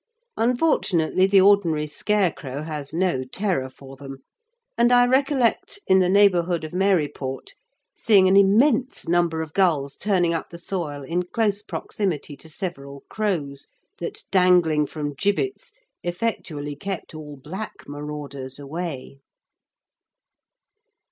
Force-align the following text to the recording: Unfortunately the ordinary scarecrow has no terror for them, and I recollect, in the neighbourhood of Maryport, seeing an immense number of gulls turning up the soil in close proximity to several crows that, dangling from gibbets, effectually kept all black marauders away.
Unfortunately 0.35 1.27
the 1.27 1.41
ordinary 1.41 1.85
scarecrow 1.85 2.63
has 2.63 2.91
no 2.91 3.23
terror 3.23 3.69
for 3.69 3.95
them, 3.95 4.23
and 4.75 4.91
I 4.91 5.05
recollect, 5.05 5.79
in 5.85 5.99
the 5.99 6.09
neighbourhood 6.09 6.63
of 6.63 6.73
Maryport, 6.73 7.51
seeing 7.95 8.27
an 8.27 8.35
immense 8.35 9.07
number 9.07 9.41
of 9.43 9.53
gulls 9.53 9.95
turning 9.95 10.33
up 10.33 10.49
the 10.49 10.57
soil 10.57 11.03
in 11.03 11.21
close 11.27 11.61
proximity 11.61 12.35
to 12.37 12.49
several 12.49 13.03
crows 13.11 13.67
that, 13.99 14.23
dangling 14.31 14.87
from 14.87 15.13
gibbets, 15.13 15.71
effectually 16.01 16.75
kept 16.75 17.13
all 17.13 17.37
black 17.37 17.87
marauders 17.87 18.57
away. 18.57 19.19